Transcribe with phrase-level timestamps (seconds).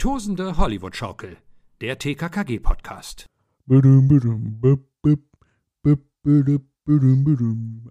[0.00, 1.36] Tosende Hollywood-Schaukel.
[1.82, 3.26] Der TKKG-Podcast.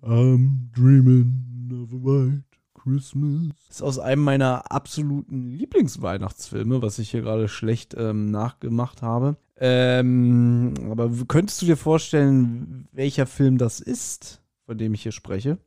[0.01, 2.41] I'm dreaming of a white
[2.73, 3.53] Christmas.
[3.67, 9.37] Das ist aus einem meiner absoluten Lieblingsweihnachtsfilme, was ich hier gerade schlecht ähm, nachgemacht habe.
[9.57, 15.59] Ähm, aber könntest du dir vorstellen, welcher Film das ist, von dem ich hier spreche?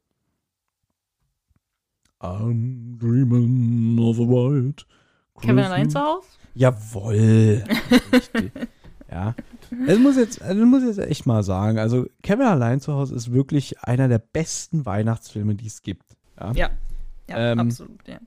[2.18, 4.84] I'm dreaming of a white
[5.41, 6.27] Kevin allein zu Hause?
[6.55, 7.65] Jawoll.
[9.11, 9.35] ja.
[9.87, 13.80] Es muss jetzt, muss jetzt echt mal sagen, also Kevin allein zu Hause ist wirklich
[13.80, 16.05] einer der besten Weihnachtsfilme, die es gibt.
[16.39, 16.52] Ja.
[16.52, 16.71] Ja,
[17.29, 18.19] ja Ähm, absolut, ja.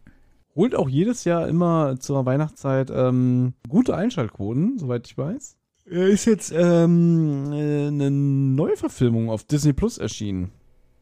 [0.55, 5.57] Holt auch jedes Jahr immer zur Weihnachtszeit ähm, gute Einschaltquoten, soweit ich weiß.
[5.87, 10.51] Er ist jetzt ähm, äh, eine Neuverfilmung auf Disney Plus erschienen.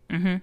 [0.09, 0.41] Mhm.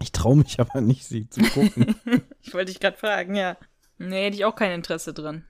[0.00, 1.94] Ich traue mich aber nicht, sie zu gucken.
[2.46, 3.56] Ich wollte dich gerade fragen, ja.
[3.98, 5.44] Nee, hätte ich auch kein Interesse dran.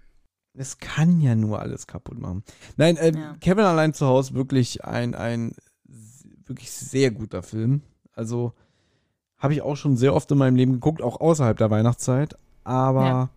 [0.56, 2.44] Es kann ja nur alles kaputt machen.
[2.76, 3.36] Nein, äh, Ja.
[3.40, 5.54] Kevin allein zu Hause wirklich ein, ein
[6.46, 7.82] wirklich sehr guter Film.
[8.12, 8.52] Also
[9.38, 12.36] habe ich auch schon sehr oft in meinem Leben geguckt, auch außerhalb der Weihnachtszeit.
[12.62, 13.30] Aber Ja.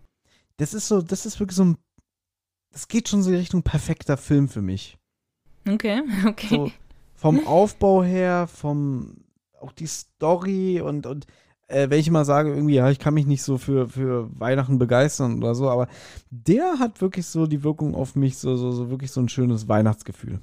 [0.58, 1.76] das ist so, das ist wirklich so ein,
[2.70, 4.96] das geht schon so in Richtung perfekter Film für mich.
[5.68, 6.48] Okay, okay.
[6.48, 6.72] So
[7.14, 9.24] vom Aufbau her, vom
[9.60, 11.26] auch die Story und und
[11.68, 14.78] äh, wenn ich mal sage, irgendwie, ja, ich kann mich nicht so für, für Weihnachten
[14.78, 15.86] begeistern oder so, aber
[16.30, 19.68] der hat wirklich so die Wirkung auf mich, so, so, so wirklich so ein schönes
[19.68, 20.40] Weihnachtsgefühl,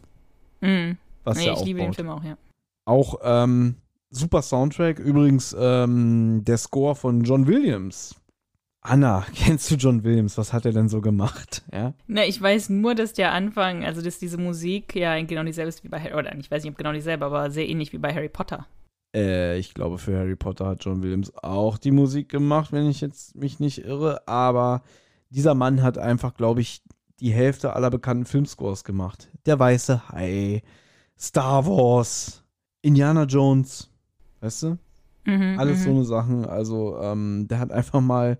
[0.62, 0.97] Mhm.
[1.24, 1.96] was Nee, ich liebe den aufbaut.
[1.96, 2.38] Film auch, ja.
[2.85, 3.75] Auch ähm,
[4.12, 8.16] super Soundtrack, übrigens ähm, der Score von John Williams.
[8.81, 10.38] Anna, kennst du John Williams?
[10.38, 11.64] Was hat er denn so gemacht?
[11.74, 11.94] Ja?
[12.08, 15.84] Na, ich weiß nur, dass der Anfang, also dass diese Musik ja genau dieselbe ist
[15.84, 18.14] wie bei Harry, oder ich weiß nicht, ob genau dieselbe, aber sehr ähnlich wie bei
[18.14, 18.68] Harry Potter.
[19.16, 23.02] Äh, ich glaube, für Harry Potter hat John Williams auch die Musik gemacht, wenn ich
[23.02, 24.28] jetzt mich nicht irre.
[24.28, 24.84] Aber
[25.30, 26.84] dieser Mann hat einfach, glaube ich,
[27.22, 29.30] die Hälfte aller bekannten Filmscores gemacht.
[29.46, 30.62] Der Weiße Hai,
[31.18, 32.44] Star Wars,
[32.81, 33.90] Indiana Jones,
[34.42, 34.78] weißt du?
[35.24, 35.84] Mhm, Alles mhm.
[35.84, 36.46] so eine Sachen.
[36.46, 38.38] Also, ähm, der hat einfach mal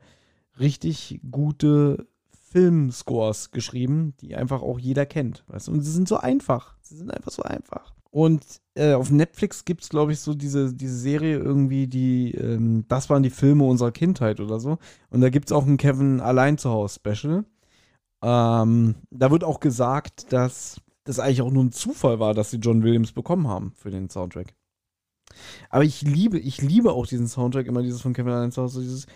[0.60, 2.06] richtig gute
[2.52, 5.44] Filmscores geschrieben, die einfach auch jeder kennt.
[5.48, 5.72] Weißt du?
[5.72, 6.76] Und sie sind so einfach.
[6.82, 7.95] Sie sind einfach so einfach.
[8.16, 12.86] Und äh, auf Netflix gibt es, glaube ich, so diese, diese Serie irgendwie, die, ähm,
[12.88, 14.78] das waren die Filme unserer Kindheit oder so.
[15.10, 17.44] Und da gibt es auch ein Kevin Allein zu Hause Special.
[18.24, 22.58] Ähm, da wird auch gesagt, dass das eigentlich auch nur ein Zufall war, dass sie
[22.60, 24.56] John Williams bekommen haben für den Soundtrack.
[25.70, 28.80] Aber ich liebe, ich liebe auch diesen Soundtrack, immer dieses von Kevin Allein zu Hause,
[28.80, 29.08] dieses.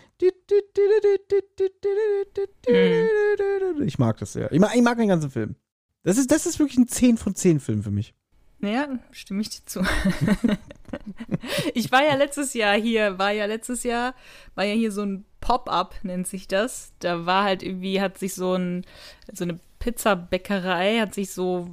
[3.82, 4.52] Ich mag das sehr.
[4.52, 5.56] Ich mag, ich mag den ganzen Film.
[6.02, 8.14] Das ist, das ist wirklich ein 10 von 10 Film für mich.
[8.62, 9.80] Ja, stimme ich dir zu.
[11.74, 14.14] ich war ja letztes Jahr hier, war ja letztes Jahr,
[14.54, 16.92] war ja hier so ein Pop-up, nennt sich das.
[16.98, 18.84] Da war halt irgendwie, hat sich so ein,
[19.32, 21.70] so eine Pizzabäckerei, hat sich so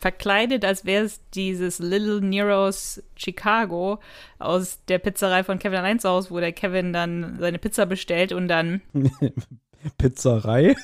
[0.00, 3.98] verkleidet, als wäre es dieses Little Nero's Chicago
[4.38, 8.32] aus der Pizzerei von Kevin allein zu Hause, wo der Kevin dann seine Pizza bestellt
[8.32, 8.80] und dann
[9.98, 10.76] Pizzerei?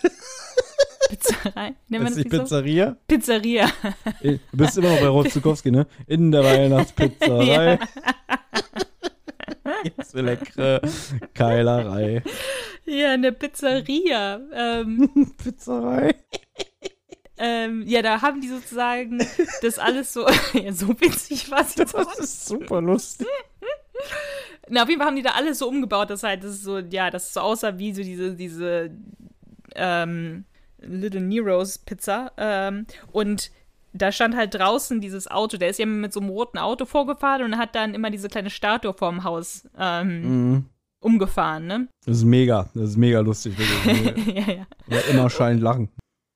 [1.08, 2.38] Pizzerei, nennt Das man ist das so?
[2.56, 2.96] Pizzeria?
[3.06, 3.70] Pizzeria.
[4.22, 5.86] Du bist immer noch bei Rotzukowski, ne?
[6.06, 7.78] In der Weihnachtspizzerei.
[9.84, 10.80] Jetzt eine leckere
[11.34, 12.22] Keilerei.
[12.86, 14.40] Ja, eine Pizzeria.
[14.52, 16.14] Ähm, Pizzerei?
[17.38, 19.18] ähm, ja, da haben die sozusagen
[19.62, 22.04] das alles so, ja, so witzig war es jetzt auch.
[22.04, 23.26] Das ist super lustig.
[24.68, 26.78] Na, auf jeden Fall haben die da alles so umgebaut, dass halt das ist so,
[26.78, 28.90] ja, das so aussah wie so diese, diese,
[29.74, 30.44] ähm,
[30.86, 32.32] Little Nero's Pizza.
[32.36, 33.50] Ähm, und
[33.92, 37.42] da stand halt draußen dieses Auto, der ist ja mit so einem roten Auto vorgefahren
[37.44, 40.22] und hat dann immer diese kleine Statue vorm Haus ähm,
[40.52, 40.64] Mhm.
[41.00, 41.88] umgefahren, ne?
[42.04, 42.68] Das ist mega.
[42.74, 43.54] Das ist mega lustig.
[43.56, 44.26] Wirklich.
[44.34, 44.66] ja, ja.
[44.88, 45.88] Ja, immer scheint lachen.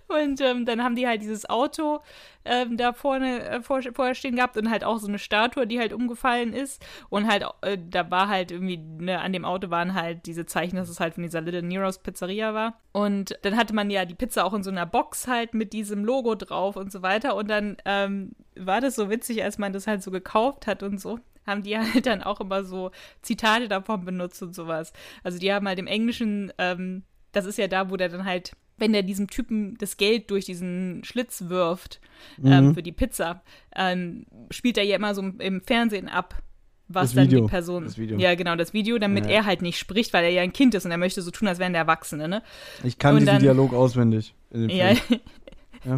[0.08, 2.00] Und ähm, dann haben die halt dieses Auto
[2.44, 5.78] ähm, da vorne äh, vor, vorher stehen gehabt und halt auch so eine Statue, die
[5.78, 6.84] halt umgefallen ist.
[7.10, 10.76] Und halt, äh, da war halt irgendwie, ne, an dem Auto waren halt diese Zeichen,
[10.76, 12.80] dass es halt von dieser Little Nero's Pizzeria war.
[12.92, 16.04] Und dann hatte man ja die Pizza auch in so einer Box halt mit diesem
[16.04, 17.36] Logo drauf und so weiter.
[17.36, 21.00] Und dann ähm, war das so witzig, als man das halt so gekauft hat und
[21.00, 24.92] so haben die halt dann auch immer so Zitate davon benutzt und sowas.
[25.24, 27.02] Also die haben halt im Englischen, ähm,
[27.32, 30.44] das ist ja da, wo der dann halt, wenn der diesem Typen das Geld durch
[30.44, 32.00] diesen Schlitz wirft
[32.42, 32.74] ähm, Mhm.
[32.74, 33.42] für die Pizza,
[33.76, 36.42] ähm, spielt er ja immer so im Fernsehen ab,
[36.88, 37.84] was Das dann Video, die Person.
[37.84, 38.18] das Video.
[38.18, 39.30] Ja, genau, das Video, damit Ja.
[39.32, 41.46] er halt nicht spricht, weil er ja ein Kind ist und er möchte so tun,
[41.48, 42.42] als wäre er der Erwachsene, ne?
[42.82, 44.34] Ich kann Und diesen dann- Dialog auswendig.
[44.52, 44.92] Ja.
[45.84, 45.96] Ja.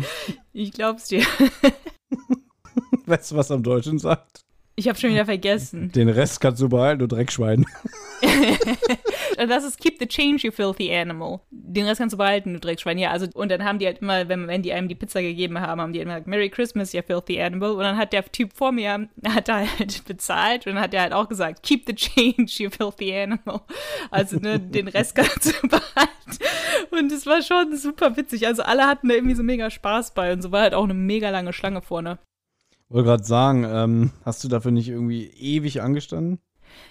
[0.53, 1.23] ich glaub's dir.
[3.07, 4.43] Weißt du, was er am Deutschen sagt?
[4.77, 5.93] Ich habe schon wieder vergessen.
[5.93, 7.67] Den Rest kannst du behalten, du Dreckschwein.
[9.37, 11.41] das ist Keep the Change, you filthy animal.
[11.51, 12.97] Den Rest kannst du behalten, du Dreckschwein.
[12.97, 15.61] Ja, also, und dann haben die halt immer, wenn, wenn die einem die Pizza gegeben
[15.61, 17.73] haben, haben die immer gesagt, Merry Christmas, you filthy animal.
[17.73, 21.13] Und dann hat der Typ vor mir, hat halt bezahlt und dann hat er halt
[21.13, 23.61] auch gesagt, Keep the change, you filthy animal.
[24.11, 26.11] Also, ne, den Rest kannst du behalten.
[26.91, 28.47] Und es war schon super witzig.
[28.47, 30.95] Also, alle hatten da irgendwie so mega Spaß bei und so war halt auch eine
[30.95, 32.19] mega lange Schlange vorne.
[32.91, 36.41] Wollte gerade sagen, ähm, hast du dafür nicht irgendwie ewig angestanden?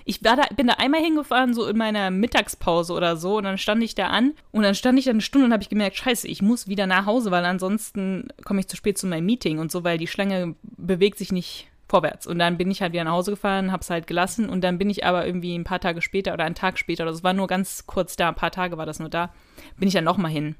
[0.05, 3.83] Ich da, bin da einmal hingefahren, so in meiner Mittagspause oder so, und dann stand
[3.83, 6.27] ich da an und dann stand ich da eine Stunde und habe ich gemerkt, scheiße,
[6.27, 9.71] ich muss wieder nach Hause, weil ansonsten komme ich zu spät zu meinem Meeting und
[9.71, 12.27] so, weil die Schlange bewegt sich nicht vorwärts.
[12.27, 14.89] Und dann bin ich halt wieder nach Hause gefahren, hab's halt gelassen und dann bin
[14.89, 17.87] ich aber irgendwie ein paar Tage später oder einen Tag später, das war nur ganz
[17.87, 19.33] kurz da, ein paar Tage war das nur da,
[19.77, 20.55] bin ich dann nochmal hin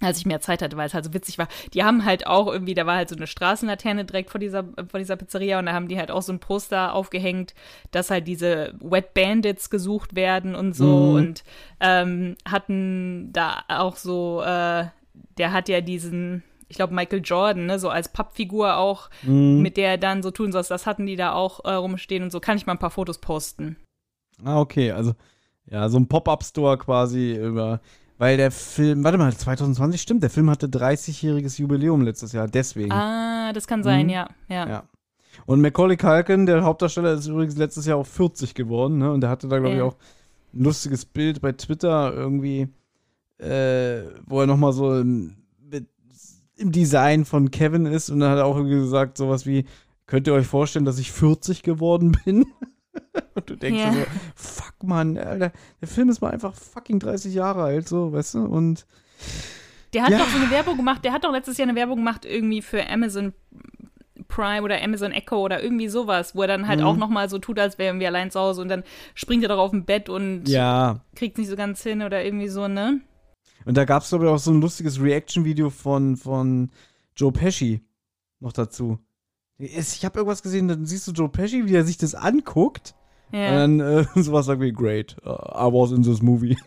[0.00, 1.48] als ich mehr Zeit hatte, weil es halt so witzig war.
[1.74, 4.98] Die haben halt auch irgendwie, da war halt so eine Straßenlaterne direkt vor dieser, vor
[4.98, 7.54] dieser Pizzeria und da haben die halt auch so ein Poster aufgehängt,
[7.90, 11.14] dass halt diese Wet Bandits gesucht werden und so mhm.
[11.16, 11.44] und
[11.80, 14.86] ähm, hatten da auch so, äh,
[15.38, 19.60] der hat ja diesen, ich glaube Michael Jordan, ne, so als Pappfigur auch, mhm.
[19.60, 22.32] mit der er dann so tun soll, das hatten die da auch äh, rumstehen und
[22.32, 23.76] so, kann ich mal ein paar Fotos posten.
[24.42, 25.14] Ah, okay, also
[25.66, 27.80] ja, so ein Pop-Up-Store quasi über
[28.20, 32.92] weil der Film, warte mal, 2020 stimmt, der Film hatte 30-jähriges Jubiläum letztes Jahr, deswegen.
[32.92, 34.12] Ah, das kann sein, mhm.
[34.12, 34.68] ja, ja.
[34.68, 34.82] ja.
[35.46, 39.10] Und Macaulay Culkin, der Hauptdarsteller, ist übrigens letztes Jahr auch 40 geworden, ne?
[39.10, 39.96] Und der hatte da, glaube ich, auch
[40.52, 42.68] ein lustiges Bild bei Twitter irgendwie,
[43.38, 45.36] äh, wo er nochmal so im,
[46.56, 49.64] im Design von Kevin ist und dann hat er auch irgendwie gesagt, sowas wie,
[50.06, 52.44] könnt ihr euch vorstellen, dass ich 40 geworden bin?
[53.34, 53.92] Und du denkst ja.
[53.92, 54.04] so,
[54.34, 58.44] fuck man, Alter, der Film ist mal einfach fucking 30 Jahre alt, so, weißt du?
[58.44, 58.86] Und.
[59.92, 60.18] Der hat ja.
[60.18, 62.88] doch so eine Werbung gemacht, der hat doch letztes Jahr eine Werbung gemacht, irgendwie für
[62.88, 63.32] Amazon
[64.28, 66.86] Prime oder Amazon Echo oder irgendwie sowas, wo er dann halt mhm.
[66.86, 68.84] auch nochmal so tut, als wäre irgendwie allein zu Hause und dann
[69.14, 71.00] springt er doch auf dem Bett und ja.
[71.14, 73.00] kriegt nicht so ganz hin oder irgendwie so, ne?
[73.66, 76.70] Und da gab es, glaube ich, auch so ein lustiges Reaction-Video von, von
[77.14, 77.82] Joe Pesci
[78.38, 78.98] noch dazu.
[79.58, 82.94] Ich habe irgendwas gesehen, dann siehst du Joe Pesci, wie er sich das anguckt.
[83.32, 83.64] Ja.
[83.64, 86.56] Und dann äh, sowas sagt wie, great, uh, I was in this movie.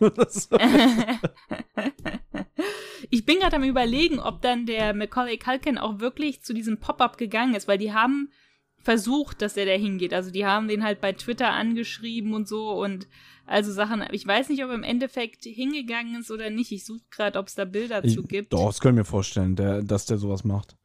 [3.10, 7.18] ich bin gerade am überlegen, ob dann der Macaulay Culkin auch wirklich zu diesem Pop-Up
[7.18, 8.30] gegangen ist, weil die haben
[8.78, 10.12] versucht, dass er da hingeht.
[10.14, 13.08] Also die haben den halt bei Twitter angeschrieben und so und
[13.46, 14.02] also Sachen.
[14.12, 16.72] Ich weiß nicht, ob er im Endeffekt hingegangen ist oder nicht.
[16.72, 18.52] Ich suche gerade, ob es da Bilder ich, zu gibt.
[18.52, 20.76] Doch, das können wir vorstellen, der, dass der sowas macht.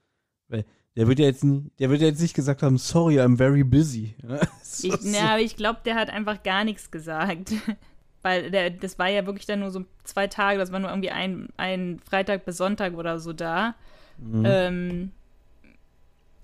[0.48, 0.66] Weil
[1.00, 1.46] der wird ja jetzt,
[1.80, 4.16] der wird ja jetzt nicht gesagt haben, sorry, I'm very busy.
[4.84, 7.54] ich, na, aber ich glaube, der hat einfach gar nichts gesagt.
[8.22, 11.12] Weil der, das war ja wirklich dann nur so zwei Tage, das war nur irgendwie
[11.12, 13.76] ein, ein Freitag bis Sonntag oder so da.
[14.18, 14.44] Mhm.
[14.46, 15.12] Ähm,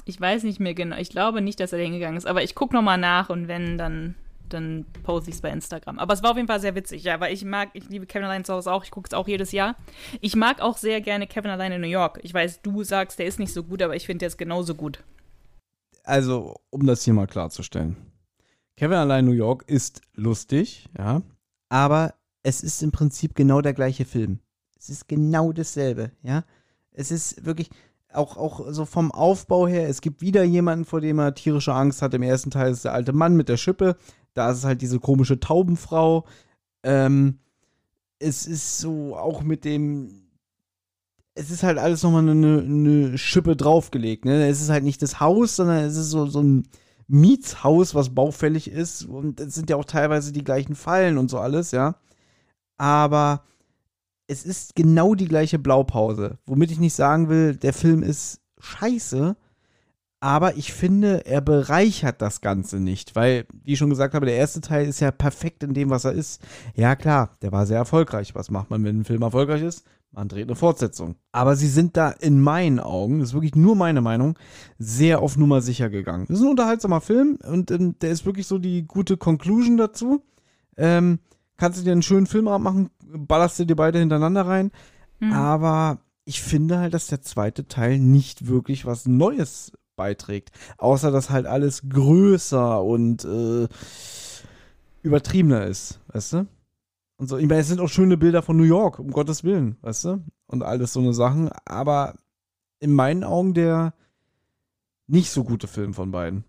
[0.06, 0.96] ich weiß nicht mehr genau.
[1.00, 3.78] Ich glaube nicht, dass er da hingegangen ist, aber ich gucke nochmal nach und wenn,
[3.78, 4.16] dann
[4.50, 6.00] dann poste ich es bei Instagram.
[6.00, 8.26] Aber es war auf jeden Fall sehr witzig, ja, weil ich mag, ich liebe Kevin
[8.26, 9.76] allein zu Hause auch, ich gucke es auch jedes Jahr.
[10.22, 12.20] Ich mag auch sehr gerne Kevin allein in New York.
[12.24, 14.76] Ich weiß, du sagst, der ist nicht so gut, aber ich finde, der ist genauso
[14.76, 15.04] gut.
[16.04, 17.96] Also, um das hier mal klarzustellen.
[18.78, 21.22] Kevin allein in New York ist lustig, ja,
[21.70, 24.40] aber es ist im Prinzip genau der gleiche Film.
[24.78, 26.44] Es ist genau dasselbe, ja.
[26.92, 27.70] Es ist wirklich,
[28.16, 32.02] auch, auch so vom Aufbau her, es gibt wieder jemanden, vor dem er tierische Angst
[32.02, 32.14] hat.
[32.14, 33.98] Im ersten Teil ist der alte Mann mit der Schippe.
[34.36, 36.26] Da ist halt diese komische Taubenfrau.
[36.84, 37.40] Ähm,
[38.20, 40.28] es ist so auch mit dem.
[41.34, 44.24] Es ist halt alles nochmal eine, eine Schippe draufgelegt.
[44.24, 44.48] Ne?
[44.48, 46.68] Es ist halt nicht das Haus, sondern es ist so, so ein
[47.08, 49.04] Mietshaus, was baufällig ist.
[49.04, 51.96] Und es sind ja auch teilweise die gleichen Fallen und so alles, ja.
[52.78, 53.44] Aber
[54.28, 56.40] es ist genau die gleiche Blaupause.
[56.46, 59.36] Womit ich nicht sagen will, der Film ist scheiße,
[60.20, 64.38] aber ich finde, er bereichert das Ganze nicht, weil, wie ich schon gesagt habe, der
[64.38, 66.42] erste Teil ist ja perfekt in dem, was er ist.
[66.74, 68.34] Ja, klar, der war sehr erfolgreich.
[68.34, 69.86] Was macht man, wenn ein Film erfolgreich ist?
[70.12, 71.16] Man dreht eine Fortsetzung.
[71.34, 74.40] Aber sie sind da in meinen Augen, das ist wirklich nur meine Meinung,
[74.80, 76.26] sehr auf Nummer sicher gegangen.
[76.28, 80.24] Das ist ein unterhaltsamer Film und ähm, der ist wirklich so die gute Conclusion dazu.
[80.78, 81.20] Ähm,
[81.58, 84.72] kannst du dir einen schönen Filmabend machen, ballerst du dir beide hintereinander rein.
[85.20, 85.34] Mhm.
[85.34, 90.52] Aber ich finde halt, dass der zweite Teil nicht wirklich was Neues beiträgt.
[90.78, 93.68] Außer, dass halt alles größer und äh,
[95.02, 96.48] übertriebener ist, weißt du?
[97.18, 99.78] Und so, ich meine, es sind auch schöne Bilder von New York, um Gottes Willen,
[99.82, 100.24] weißt du?
[100.48, 101.50] Und alles so eine Sachen.
[101.66, 102.16] Aber
[102.80, 103.94] in meinen Augen der
[105.08, 106.44] nicht so gute Film von beiden.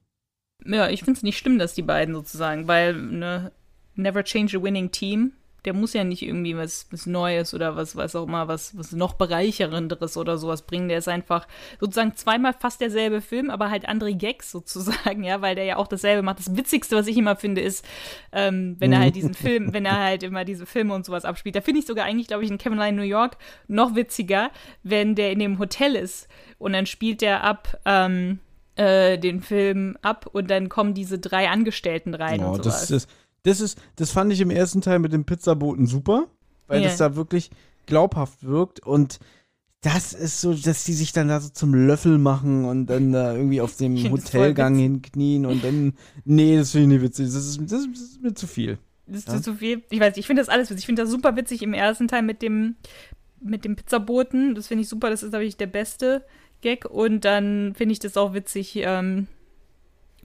[0.64, 3.52] Ja, ich finde es nicht schlimm, dass die beiden sozusagen, weil, ne,
[3.94, 5.32] never change a winning team.
[5.64, 8.92] Der muss ja nicht irgendwie was, was Neues oder was, was auch immer, was, was
[8.92, 10.88] noch bereicherenderes oder sowas bringen.
[10.88, 11.48] Der ist einfach
[11.80, 15.88] sozusagen zweimal fast derselbe Film, aber halt andere Gags sozusagen, ja, weil der ja auch
[15.88, 16.38] dasselbe macht.
[16.38, 17.84] Das Witzigste, was ich immer finde, ist,
[18.32, 21.56] ähm, wenn er halt diesen Film, wenn er halt immer diese Filme und sowas abspielt.
[21.56, 23.36] Da finde ich sogar eigentlich, glaube ich, in Kevin Line New York
[23.66, 24.50] noch witziger,
[24.82, 28.38] wenn der in dem Hotel ist und dann spielt der ab, ähm,
[28.76, 32.80] äh, den Film ab und dann kommen diese drei Angestellten rein Oh, und sowas.
[32.82, 33.10] das, ist,
[33.46, 36.26] das, ist, das fand ich im ersten Teil mit dem Pizzaboten super,
[36.66, 36.88] weil Ja.
[36.88, 37.50] das da wirklich
[37.86, 39.18] glaubhaft wirkt und
[39.82, 43.34] das ist so, dass die sich dann da so zum Löffel machen und dann da
[43.36, 45.92] irgendwie auf dem Hotelgang hinknien und dann,
[46.24, 48.78] nee, das finde ich nicht witzig, das ist, das ist, das ist mir zu viel.
[49.06, 49.40] Das ist Ja.
[49.42, 49.82] zu viel.
[49.90, 50.80] Ich weiß, ich finde das alles witzig.
[50.82, 52.74] Ich finde das super witzig im ersten Teil mit dem,
[53.40, 54.56] mit dem Pizzaboten.
[54.56, 55.10] Das finde ich super.
[55.10, 56.24] Das ist, glaube ich, der beste
[56.60, 56.86] Gag.
[56.86, 59.28] Und dann finde ich das auch witzig ähm,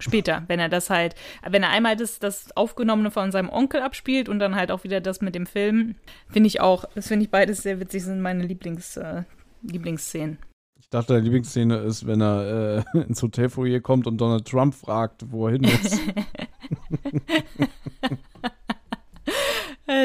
[0.02, 1.16] später, wenn er das halt,
[1.48, 5.02] wenn er einmal das, das Aufgenommene von seinem Onkel abspielt und dann halt auch wieder
[5.02, 5.96] das mit dem Film,
[6.30, 9.24] finde ich auch, das finde ich beides sehr witzig, sind meine Lieblings, äh,
[9.64, 10.40] Lieblingsszenen.
[10.80, 15.32] Ich dachte, deine Lieblingsszene ist, wenn er äh, ins Hotelfoyer kommt und Donald Trump fragt,
[15.32, 16.00] wo er hin muss.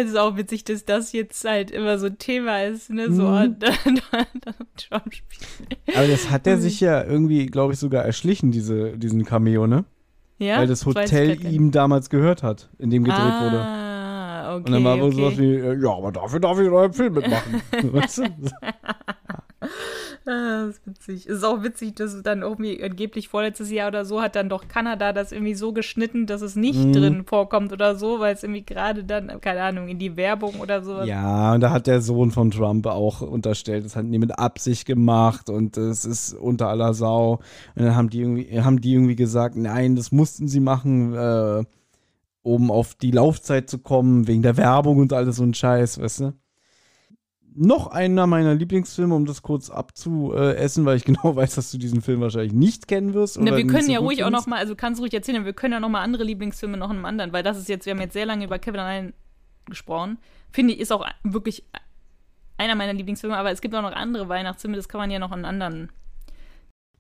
[0.03, 3.13] Es ist auch witzig, dass das jetzt halt immer so ein Thema ist, ne?
[3.13, 3.57] So, Mhm.
[4.77, 5.97] Trump spielt.
[5.97, 6.53] Aber das hat Mhm.
[6.53, 9.85] er sich ja irgendwie, glaube ich, sogar erschlichen, diese, diesen Cameo, ne?
[10.39, 10.59] Ja?
[10.59, 13.59] Weil das Hotel ihm damals gehört hat, in dem gedreht wurde.
[13.59, 14.65] Ah, okay.
[14.67, 15.17] Und dann war wohl okay.
[15.17, 17.63] sowas wie, äh, ja, aber dafür darf ich in eurem Film mitmachen.
[17.93, 18.25] weißt du?
[20.29, 21.27] Ah, das ist witzig.
[21.27, 24.49] Es ist auch witzig, dass es dann irgendwie angeblich vorletztes Jahr oder so hat dann
[24.49, 26.93] doch Kanada das irgendwie so geschnitten, dass es nicht Mhm.
[26.93, 30.83] drin vorkommt oder so, weil es irgendwie gerade dann, keine Ahnung, in die Werbung oder
[30.83, 31.01] so.
[31.03, 34.85] Ja, und da hat der Sohn von Trump auch unterstellt, das hatten die mit Absicht
[34.85, 37.35] gemacht und es ist unter aller Sau.
[37.77, 41.63] Und dann haben die irgendwie, haben die irgendwie gesagt, nein, das mussten sie machen, äh,
[42.43, 46.21] um auf die Laufzeit zu kommen, wegen der Werbung und alles so ein Scheiß, weißt
[46.21, 46.33] du?
[47.59, 52.03] Noch einer meiner Lieblingsfilme, um das kurz abzuessen, weil ich genau weiß, dass du diesen
[52.03, 53.41] Film wahrscheinlich nicht kennen wirst.
[53.41, 54.47] Na, wir können so ja ruhig auch findest.
[54.47, 56.91] noch mal, also kannst du ruhig erzählen, wir können ja noch mal andere Lieblingsfilme noch
[56.91, 59.15] in einem anderen, weil das ist jetzt, wir haben jetzt sehr lange über Kevin allein
[59.67, 60.19] gesprochen.
[60.53, 61.65] Finde ich, ist auch wirklich
[62.59, 65.33] einer meiner Lieblingsfilme, aber es gibt auch noch andere Weihnachtsfilme, das kann man ja noch
[65.33, 65.91] in anderen.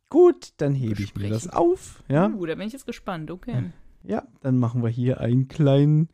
[0.08, 2.28] Gut, dann hebe ich mir das auf, ja.
[2.28, 3.72] Uh, da bin ich jetzt gespannt, okay.
[4.04, 6.08] Ja, dann machen wir hier einen kleinen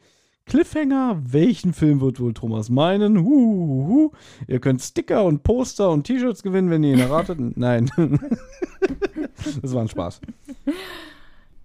[0.47, 1.23] Cliffhanger.
[1.25, 3.19] Welchen Film wird wohl Thomas meinen?
[3.19, 4.11] Huhuhu.
[4.47, 7.39] Ihr könnt Sticker und Poster und T-Shirts gewinnen, wenn ihr ihn erratet.
[7.57, 7.91] Nein.
[9.63, 10.21] das war ein Spaß.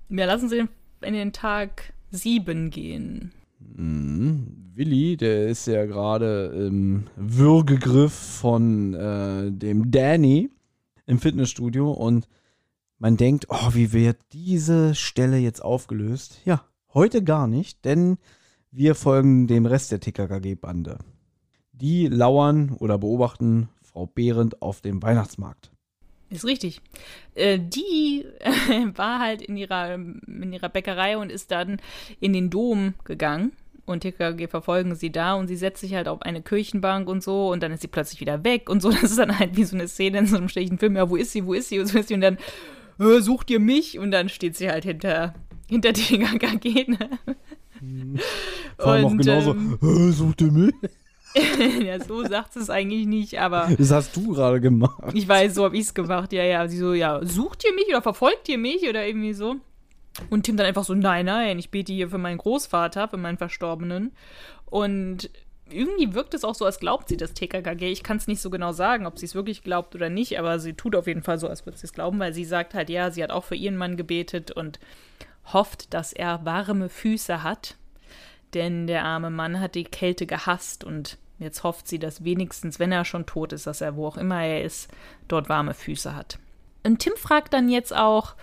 [0.10, 0.65] Wir lassen sie
[1.01, 3.31] in den Tag 7 gehen.
[3.60, 4.67] Mhm.
[4.77, 10.51] Willi, der ist ja gerade im Würgegriff von äh, dem Danny
[11.07, 12.27] im Fitnessstudio und
[13.00, 16.41] man denkt, oh, wie wird diese Stelle jetzt aufgelöst?
[16.46, 18.19] Ja, heute gar nicht, denn
[18.77, 21.00] wir folgen dem Rest der TKKG-Bande.
[21.72, 25.72] Die lauern oder beobachten Frau Behrendt auf dem Weihnachtsmarkt.
[26.29, 26.81] Ist richtig.
[27.34, 28.25] Äh, die
[28.96, 31.81] war halt in ihrer, in ihrer Bäckerei und ist dann
[32.19, 33.53] in den Dom gegangen.
[33.88, 37.51] Und TKG verfolgen sie da und sie setzt sich halt auf eine Kirchenbank und so
[37.51, 38.91] und dann ist sie plötzlich wieder weg und so.
[39.01, 40.98] Das ist dann halt wie so eine Szene in so einem schlechten Film.
[40.98, 42.13] Ja, wo ist sie, wo ist sie, wo ist sie?
[42.13, 42.38] Und dann
[43.00, 45.34] äh, sucht ihr mich und dann steht sie halt hinter,
[45.67, 46.91] hinter TKG.
[46.91, 47.10] Ne?
[48.77, 50.74] Vor allem auch Und, genauso, ähm, "Äh, sucht ihr mich?
[51.84, 54.98] ja, so sagt sie es eigentlich nicht, aber Das hast du gerade gemacht.
[55.13, 56.34] Ich weiß, so habe ich es gemacht.
[56.34, 56.67] Ja, ja.
[56.67, 59.55] Sie so, ja, sucht ihr mich oder verfolgt ihr mich oder irgendwie so?
[60.29, 63.38] Und Tim dann einfach so, nein, nein, ich bete hier für meinen Großvater, für meinen
[63.38, 64.13] Verstorbenen.
[64.65, 65.29] Und
[65.69, 67.91] irgendwie wirkt es auch so, als glaubt sie das TKKG.
[67.91, 70.60] Ich kann es nicht so genau sagen, ob sie es wirklich glaubt oder nicht, aber
[70.60, 72.89] sie tut auf jeden Fall so, als würde sie es glauben, weil sie sagt halt,
[72.89, 74.79] ja, sie hat auch für ihren Mann gebetet und
[75.54, 77.75] hofft, dass er warme Füße hat.
[78.54, 82.92] Denn der arme Mann hat die Kälte gehasst und jetzt hofft sie, dass wenigstens, wenn
[82.92, 84.89] er schon tot ist, dass er, wo auch immer er ist,
[85.27, 86.39] dort warme Füße hat.
[86.84, 88.36] Und Tim fragt dann jetzt auch,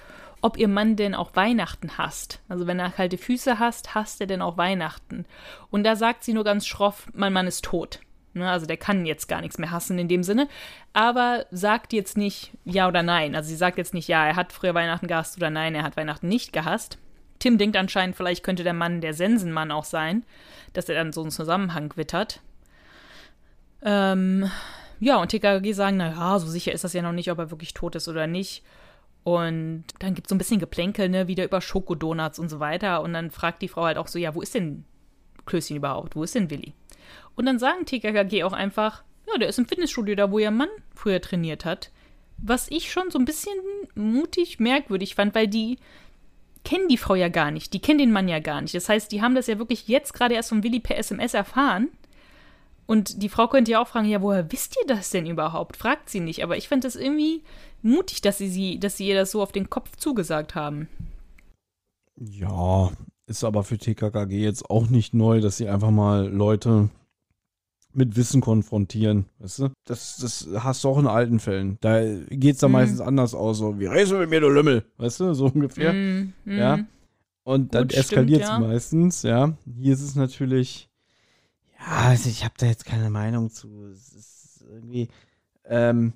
[0.43, 2.41] ob ihr Mann denn auch Weihnachten hasst.
[2.51, 5.25] Also wenn er kalte Füße hasst, hasst er denn auch Weihnachten.
[5.71, 8.01] Und da sagt sie nur ganz schroff, mein Mann ist tot.
[8.35, 10.49] Ne, also der kann jetzt gar nichts mehr hassen in dem Sinne,
[10.93, 13.37] aber sagt jetzt nicht ja oder nein.
[13.37, 15.97] Also sie sagt jetzt nicht, ja, er hat früher Weihnachten gehasst oder nein, er hat
[15.97, 16.99] Weihnachten nicht gehasst.
[17.39, 20.25] Tim denkt anscheinend, vielleicht könnte der Mann der Sensenmann auch sein,
[20.73, 22.41] dass er dann so einen Zusammenhang wittert.
[23.83, 24.51] Ähm,
[24.99, 27.75] ja, und TKG sagen, naja, so sicher ist das ja noch nicht, ob er wirklich
[27.75, 28.65] tot ist oder nicht.
[29.23, 33.03] Und dann gibt es so ein bisschen Geplänkel, ne, wieder über Schokodonuts und so weiter.
[33.03, 34.85] Und dann fragt die Frau halt auch so, ja, wo ist denn
[35.47, 36.17] Klößchen überhaupt?
[36.17, 36.75] Wo ist denn Willi?
[37.37, 40.69] Und dann sagen TKKG auch einfach, ja, der ist im Fitnessstudio da, wo ihr Mann
[40.95, 41.91] früher trainiert hat.
[42.39, 43.55] Was ich schon so ein bisschen
[43.95, 45.79] mutig merkwürdig fand, weil die
[46.65, 47.73] kennen die Frau ja gar nicht.
[47.73, 48.75] Die kennen den Mann ja gar nicht.
[48.75, 51.89] Das heißt, die haben das ja wirklich jetzt gerade erst von Willi per SMS erfahren.
[52.87, 55.77] Und die Frau könnte ja auch fragen, ja, woher wisst ihr das denn überhaupt?
[55.77, 56.43] Fragt sie nicht.
[56.43, 57.43] Aber ich fand das irgendwie
[57.83, 60.89] mutig, dass sie, sie, dass sie ihr das so auf den Kopf zugesagt haben.
[62.17, 62.91] Ja,
[63.27, 66.91] ist aber für TKKG jetzt auch nicht neu, dass sie einfach mal Leute
[67.97, 69.69] mit Wissen konfrontieren, weißt du?
[69.85, 71.79] Das, das hast du auch in alten Fällen.
[71.81, 72.79] Da geht es dann mhm.
[72.79, 74.85] meistens anders aus, so, wie redest du mit mir, du Lümmel?
[74.97, 75.93] Weißt du, so ungefähr.
[75.93, 76.33] Mhm.
[76.45, 76.79] Ja.
[76.79, 76.87] Mhm.
[77.45, 78.59] Und dann eskaliert es ja.
[78.59, 79.57] meistens, ja.
[79.79, 80.89] Hier ist es natürlich,
[81.79, 83.87] ja, also ich habe da jetzt keine Meinung zu.
[83.93, 85.09] Es ist irgendwie,
[85.67, 86.15] ähm,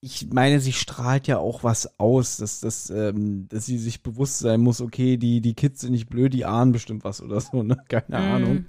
[0.00, 4.38] ich meine, sie strahlt ja auch was aus, dass, dass, ähm, dass sie sich bewusst
[4.38, 7.62] sein muss, okay, die, die Kids sind nicht blöd, die ahnen bestimmt was oder so,
[7.62, 7.78] ne?
[7.88, 8.32] Keine mm.
[8.34, 8.66] Ahnung.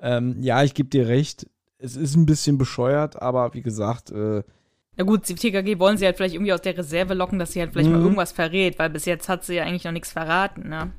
[0.00, 1.46] Ähm, ja, ich gebe dir recht.
[1.82, 4.42] Es ist ein bisschen bescheuert, aber wie gesagt, äh,
[4.96, 7.60] na gut, die TKG wollen sie halt vielleicht irgendwie aus der Reserve locken, dass sie
[7.60, 7.96] halt vielleicht mhm.
[7.96, 10.92] mal irgendwas verrät, weil bis jetzt hat sie ja eigentlich noch nichts verraten, ne?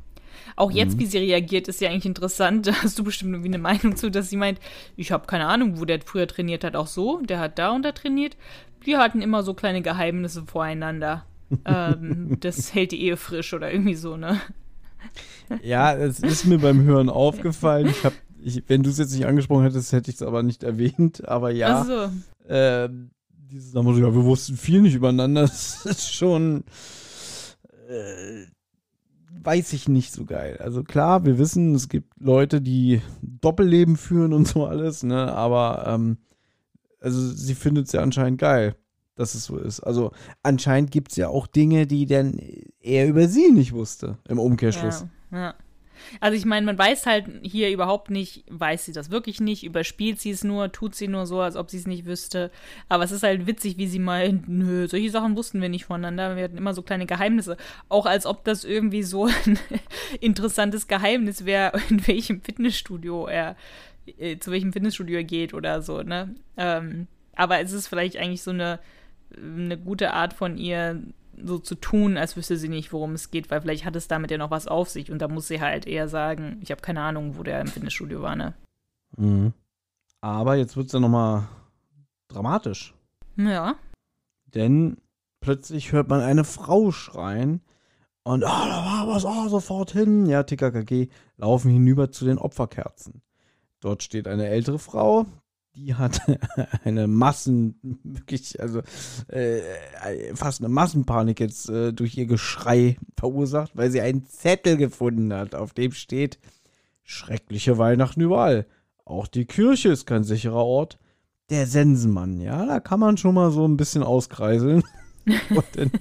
[0.55, 0.99] Auch jetzt, mhm.
[0.99, 2.67] wie sie reagiert, ist ja eigentlich interessant.
[2.73, 4.59] Da hast du bestimmt irgendwie eine Meinung zu, dass sie meint,
[4.95, 7.21] ich habe keine Ahnung, wo der früher trainiert hat, auch so.
[7.21, 8.35] Der hat da und da trainiert.
[8.85, 11.25] Die hatten immer so kleine Geheimnisse voreinander.
[11.65, 14.41] ähm, das hält die Ehe frisch oder irgendwie so, ne?
[15.61, 17.87] Ja, es ist mir beim Hören aufgefallen.
[17.87, 20.63] Ich hab, ich, wenn du es jetzt nicht angesprochen hättest, hätte ich es aber nicht
[20.63, 21.27] erwähnt.
[21.27, 22.53] Aber ja, Ach so.
[22.53, 22.89] äh,
[23.29, 25.41] dieses ja, wir wussten viel nicht übereinander.
[25.47, 26.63] Das ist schon,
[27.87, 28.45] äh,
[29.43, 30.57] weiß ich nicht so geil.
[30.59, 35.33] Also klar, wir wissen, es gibt Leute, die Doppelleben führen und so alles, ne?
[35.33, 36.17] Aber ähm,
[36.99, 38.75] also sie findet es ja anscheinend geil,
[39.15, 39.81] dass es so ist.
[39.81, 42.39] Also anscheinend gibt es ja auch Dinge, die dann
[42.79, 45.05] er über sie nicht wusste im Umkehrschluss.
[45.31, 45.55] Ja, ja.
[46.19, 50.19] Also ich meine, man weiß halt hier überhaupt nicht, weiß sie das wirklich nicht, überspielt
[50.19, 52.51] sie es nur, tut sie nur so, als ob sie es nicht wüsste.
[52.89, 56.35] Aber es ist halt witzig, wie sie meint, nö, solche Sachen wussten wir nicht voneinander.
[56.35, 57.57] Wir hatten immer so kleine Geheimnisse.
[57.89, 59.59] Auch als ob das irgendwie so ein
[60.19, 63.55] interessantes Geheimnis wäre, in welchem Fitnessstudio er,
[64.17, 66.35] äh, zu welchem Fitnessstudio er geht oder so, ne?
[66.57, 68.79] Ähm, aber es ist vielleicht eigentlich so eine,
[69.35, 71.01] eine gute Art von ihr,
[71.41, 74.31] so zu tun, als wüsste sie nicht, worum es geht, weil vielleicht hat es damit
[74.31, 77.01] ja noch was auf sich und da muss sie halt eher sagen, ich habe keine
[77.01, 78.53] Ahnung, wo der im Fitnessstudio war, ne?
[79.17, 79.53] Mhm.
[80.21, 81.47] Aber jetzt wird es ja nochmal
[82.27, 82.93] dramatisch.
[83.35, 83.75] Ja.
[84.53, 84.97] Denn
[85.41, 87.61] plötzlich hört man eine Frau schreien
[88.23, 90.25] und, ah, oh, da war was, oh, sofort hin.
[90.27, 93.21] Ja, TKKG laufen hinüber zu den Opferkerzen.
[93.81, 95.25] Dort steht eine ältere Frau,
[95.75, 96.21] die hat
[96.83, 98.81] eine Massen, wirklich, also
[99.27, 99.61] äh,
[100.35, 105.55] fast eine Massenpanik jetzt äh, durch ihr Geschrei verursacht, weil sie einen Zettel gefunden hat,
[105.55, 106.39] auf dem steht
[107.03, 108.65] schreckliche Weihnachten überall.
[109.05, 110.97] Auch die Kirche ist kein sicherer Ort.
[111.49, 114.83] Der Sensenmann, ja, da kann man schon mal so ein bisschen auskreiseln
[115.49, 115.91] und in,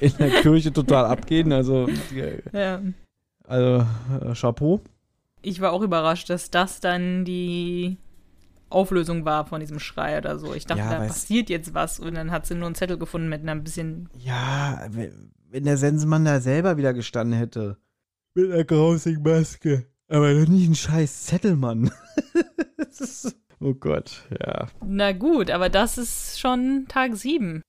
[0.00, 1.52] in der Kirche total abgehen.
[1.52, 1.88] Also,
[2.52, 2.82] ja.
[3.44, 3.86] also
[4.20, 4.82] äh, Chapeau.
[5.40, 7.96] Ich war auch überrascht, dass das dann die
[8.68, 10.54] Auflösung war von diesem Schrei oder so.
[10.54, 13.28] Ich dachte, ja, da passiert jetzt was und dann hat sie nur einen Zettel gefunden
[13.28, 14.08] mit einem bisschen.
[14.18, 17.78] Ja, wenn der Sensenmann da selber wieder gestanden hätte.
[18.34, 19.86] Mit einer grausigen Maske.
[20.08, 21.90] Aber doch nicht ein scheiß Zettelmann.
[23.60, 24.68] oh Gott, ja.
[24.84, 27.62] Na gut, aber das ist schon Tag 7.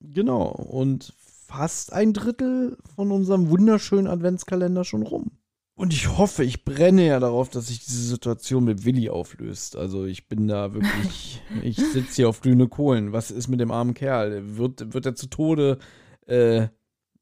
[0.00, 5.32] Genau, und fast ein Drittel von unserem wunderschönen Adventskalender schon rum.
[5.74, 9.76] Und ich hoffe, ich brenne ja darauf, dass sich diese Situation mit Willi auflöst.
[9.76, 13.12] Also ich bin da wirklich, ich sitze hier auf glühende Kohlen.
[13.12, 14.56] Was ist mit dem armen Kerl?
[14.56, 15.78] Wird, wird er zu Tode,
[16.26, 16.68] äh,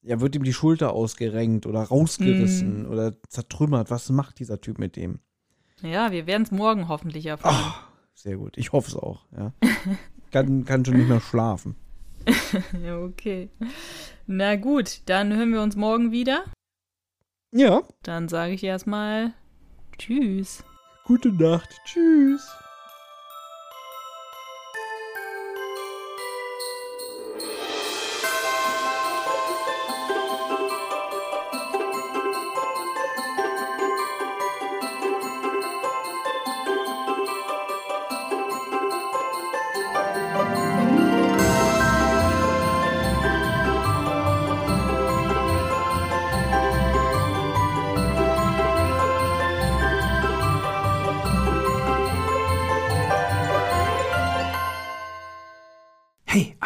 [0.03, 2.91] ja, wird ihm die Schulter ausgerenkt oder rausgerissen mm.
[2.91, 3.91] oder zertrümmert?
[3.91, 5.21] Was macht dieser Typ mit dem?
[5.83, 7.73] Ja, wir werden es morgen hoffentlich erfahren.
[7.73, 8.57] Oh, sehr gut.
[8.57, 9.53] Ich hoffe es auch, ja.
[10.31, 11.77] kann, kann schon nicht mehr schlafen.
[12.85, 13.51] ja, okay.
[14.27, 16.45] Na gut, dann hören wir uns morgen wieder.
[17.53, 17.83] Ja.
[18.03, 19.33] Dann sage ich erstmal
[19.99, 20.65] Tschüss.
[21.05, 21.69] Gute Nacht.
[21.85, 22.49] Tschüss.